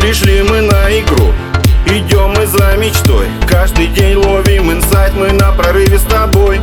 Пришли 0.00 0.42
мы 0.42 0.60
на 0.60 0.96
игру, 1.00 1.34
идем 1.86 2.30
мы 2.30 2.46
за 2.46 2.76
мечтой. 2.76 3.26
Каждый 3.48 3.88
день 3.88 4.14
ловим 4.14 4.70
инсайт, 4.70 5.12
мы 5.14 5.32
на 5.32 5.50
прорыве 5.50 5.98
с 5.98 6.02
тобой. 6.02 6.60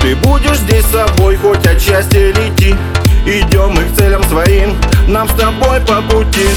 Ты 0.00 0.16
будешь 0.16 0.56
здесь 0.56 0.86
с 0.86 0.92
собой, 0.92 1.36
хоть 1.36 1.66
отчасти 1.66 2.32
лети. 2.32 2.74
Идем 3.26 3.74
мы 3.74 3.84
к 3.84 3.94
целям 3.94 4.24
своим, 4.24 4.74
нам 5.08 5.28
с 5.28 5.32
тобой 5.34 5.82
по 5.82 6.00
пути. 6.00 6.48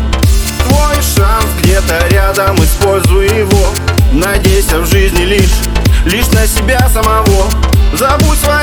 Твой 0.65 0.95
шанс 0.95 1.47
где-то 1.61 2.07
рядом, 2.09 2.55
используй 2.63 3.25
его. 3.25 3.73
Надейся 4.13 4.79
в 4.79 4.85
жизни 4.85 5.23
лишь, 5.23 5.59
лишь 6.05 6.31
на 6.31 6.47
себя 6.47 6.87
самого. 6.87 7.51
Забудь 7.93 8.39
свои 8.39 8.60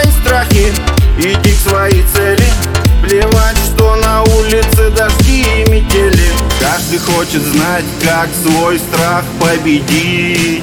хочет 7.12 7.42
знать, 7.42 7.84
как 8.02 8.28
свой 8.42 8.78
страх 8.78 9.24
победить. 9.40 10.62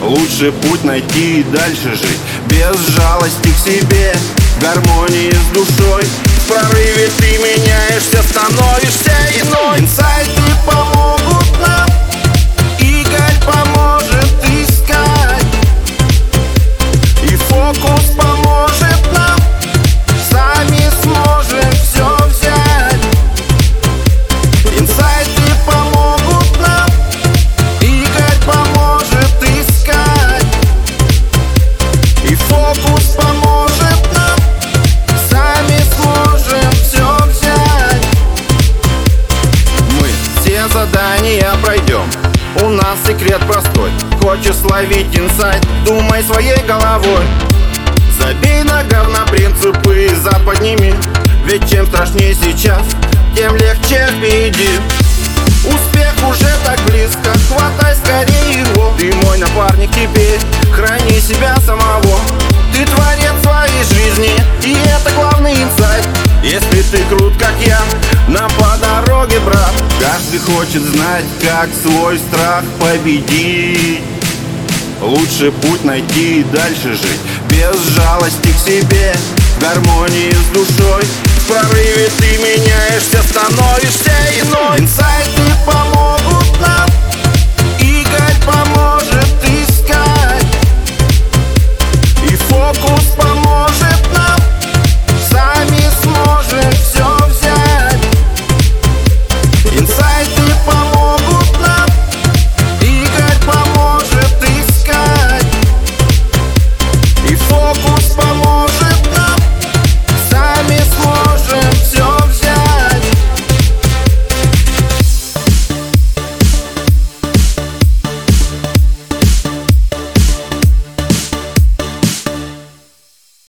Лучше 0.00 0.52
путь 0.52 0.84
найти 0.84 1.40
и 1.40 1.42
дальше 1.44 1.94
жить. 1.94 2.18
Без 2.48 2.76
жалости 2.94 3.48
к 3.48 3.68
себе, 3.68 4.14
гармонии 4.60 5.32
с 5.32 5.54
душой. 5.54 6.04
В 6.04 6.48
прорыве 6.48 7.10
ты 7.18 7.38
меняешься, 7.38 8.22
становишься 8.22 9.12
иной 9.42 9.67
задания 40.88 41.50
пройдем. 41.62 42.04
У 42.62 42.68
нас 42.68 42.98
секрет 43.06 43.40
простой. 43.46 43.90
Хочешь 44.20 44.56
словить 44.56 45.16
инсайт, 45.16 45.64
думай 45.84 46.22
своей 46.22 46.58
головой. 46.66 47.24
Забей 48.18 48.62
на 48.64 48.82
говна 48.84 49.24
принципы 49.26 50.06
и 50.06 50.14
зад 50.14 50.44
подними 50.44 50.92
Ведь 51.44 51.70
чем 51.70 51.86
страшнее 51.86 52.34
сейчас, 52.34 52.82
тем 53.36 53.54
легче 53.54 54.08
впереди. 54.16 54.70
Успех 55.64 56.14
уже 56.28 56.57
ты 66.98 67.16
крут, 67.16 67.32
как 67.38 67.54
я, 67.64 67.80
нам 68.28 68.50
по 68.58 68.76
дороге, 68.78 69.38
брат 69.40 69.72
Каждый 70.00 70.40
хочет 70.40 70.82
знать, 70.82 71.24
как 71.40 71.68
свой 71.82 72.18
страх 72.18 72.64
победить. 72.80 74.02
Лучше 75.00 75.52
путь 75.52 75.84
найти 75.84 76.40
и 76.40 76.44
дальше 76.44 76.94
жить. 76.94 77.20
Без 77.50 77.76
жалости 77.94 78.48
к 78.48 78.68
себе 78.68 79.14
В 79.56 79.60
гармонии 79.60 80.32
с 80.32 80.54
душой. 80.54 81.04
В 81.04 81.46
прорыве 81.46 82.10
ты 82.18 82.38
меняешься, 82.38 83.22
становишься 83.22 83.67